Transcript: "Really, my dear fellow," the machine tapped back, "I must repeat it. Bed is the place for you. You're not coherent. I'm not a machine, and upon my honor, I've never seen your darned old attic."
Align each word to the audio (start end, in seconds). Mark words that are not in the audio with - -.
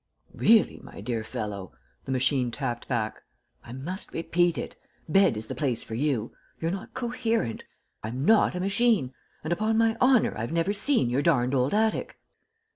"Really, 0.33 0.79
my 0.81 0.99
dear 0.99 1.23
fellow," 1.23 1.73
the 2.05 2.11
machine 2.11 2.49
tapped 2.49 2.87
back, 2.87 3.21
"I 3.63 3.71
must 3.71 4.13
repeat 4.13 4.57
it. 4.57 4.75
Bed 5.07 5.37
is 5.37 5.45
the 5.45 5.53
place 5.53 5.83
for 5.83 5.93
you. 5.93 6.31
You're 6.59 6.71
not 6.71 6.95
coherent. 6.95 7.65
I'm 8.03 8.25
not 8.25 8.55
a 8.55 8.59
machine, 8.59 9.13
and 9.43 9.53
upon 9.53 9.77
my 9.77 9.95
honor, 10.01 10.35
I've 10.35 10.51
never 10.51 10.73
seen 10.73 11.11
your 11.11 11.21
darned 11.21 11.53
old 11.53 11.75
attic." 11.75 12.17